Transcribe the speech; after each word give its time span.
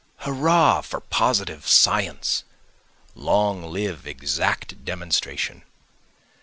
Hurrah 0.21 0.81
for 0.81 0.99
positive 0.99 1.67
science! 1.67 2.43
long 3.13 3.61
live 3.61 4.07
exact 4.07 4.83
demonstration! 4.83 5.61